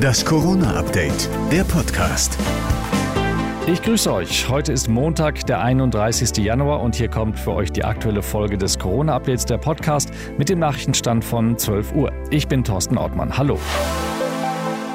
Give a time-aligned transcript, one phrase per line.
[0.00, 2.38] Das Corona-Update, der Podcast.
[3.66, 4.48] Ich grüße euch.
[4.48, 6.36] Heute ist Montag, der 31.
[6.44, 10.58] Januar und hier kommt für euch die aktuelle Folge des Corona-Updates, der Podcast mit dem
[10.58, 12.12] Nachrichtenstand von 12 Uhr.
[12.30, 13.36] Ich bin Thorsten Ortmann.
[13.36, 13.58] Hallo.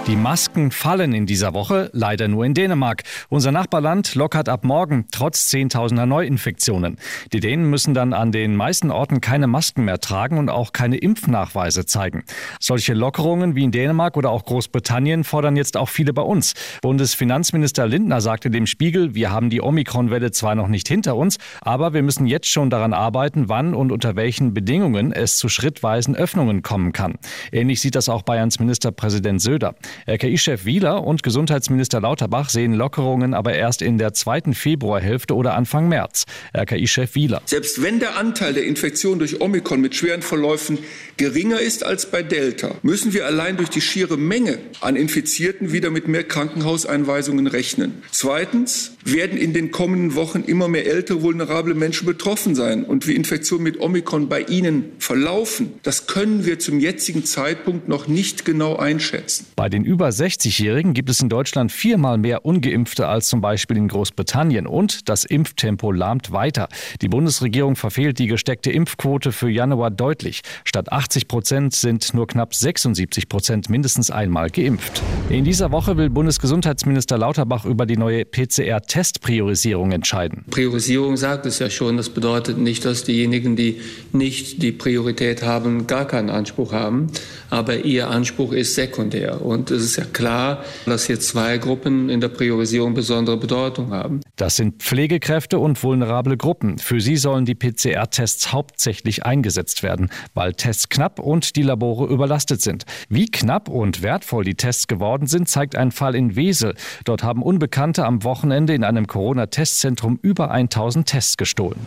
[0.07, 3.03] Die Masken fallen in dieser Woche, leider nur in Dänemark.
[3.27, 6.97] Unser Nachbarland lockert ab morgen, trotz Zehntausender Neuinfektionen.
[7.33, 10.95] Die Dänen müssen dann an den meisten Orten keine Masken mehr tragen und auch keine
[10.95, 12.23] Impfnachweise zeigen.
[12.61, 16.53] Solche Lockerungen wie in Dänemark oder auch Großbritannien fordern jetzt auch viele bei uns.
[16.81, 21.93] Bundesfinanzminister Lindner sagte dem Spiegel, wir haben die Omikron-Welle zwar noch nicht hinter uns, aber
[21.93, 26.61] wir müssen jetzt schon daran arbeiten, wann und unter welchen Bedingungen es zu schrittweisen Öffnungen
[26.61, 27.15] kommen kann.
[27.51, 29.75] Ähnlich sieht das auch Bayerns Ministerpräsident Söder.
[30.07, 35.87] RKI-Chef Wieler und Gesundheitsminister Lauterbach sehen Lockerungen aber erst in der zweiten Februarhälfte oder Anfang
[35.87, 36.25] März.
[36.55, 37.41] RKI-Chef Wieler.
[37.45, 40.79] Selbst wenn der Anteil der Infektion durch Omikron mit schweren Verläufen
[41.17, 45.89] geringer ist als bei Delta, müssen wir allein durch die schiere Menge an Infizierten wieder
[45.89, 48.03] mit mehr Krankenhauseinweisungen rechnen.
[48.11, 52.83] Zweitens werden in den kommenden Wochen immer mehr ältere, vulnerable Menschen betroffen sein.
[52.83, 58.07] Und wie Infektionen mit Omikron bei ihnen verlaufen, das können wir zum jetzigen Zeitpunkt noch
[58.07, 59.45] nicht genau einschätzen.
[59.55, 63.87] Bei den über 60-Jährigen gibt es in Deutschland viermal mehr Ungeimpfte als zum Beispiel in
[63.87, 64.67] Großbritannien.
[64.67, 66.67] Und das Impftempo lahmt weiter.
[67.01, 70.41] Die Bundesregierung verfehlt die gesteckte Impfquote für Januar deutlich.
[70.65, 75.01] Statt 80 Prozent sind nur knapp 76 Prozent mindestens einmal geimpft.
[75.29, 80.43] In dieser Woche will Bundesgesundheitsminister Lauterbach über die neue PCR-Testpriorisierung entscheiden.
[80.49, 81.95] Priorisierung sagt es ja schon.
[81.95, 83.79] Das bedeutet nicht, dass diejenigen, die
[84.11, 87.07] nicht die Priorität haben, gar keinen Anspruch haben.
[87.49, 89.41] Aber ihr Anspruch ist sekundär.
[89.41, 94.21] Und es ist ja klar, dass hier zwei Gruppen in der Priorisierung besondere Bedeutung haben.
[94.35, 96.77] Das sind Pflegekräfte und vulnerable Gruppen.
[96.77, 102.61] Für sie sollen die PCR-Tests hauptsächlich eingesetzt werden, weil Tests knapp und die Labore überlastet
[102.61, 102.85] sind.
[103.09, 106.75] Wie knapp und wertvoll die Tests geworden sind, zeigt ein Fall in Wesel.
[107.05, 111.79] Dort haben Unbekannte am Wochenende in einem Corona-Testzentrum über 1000 Tests gestohlen.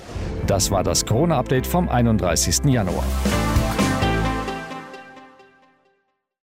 [0.47, 2.65] Das war das Corona-Update vom 31.
[2.67, 3.05] Januar.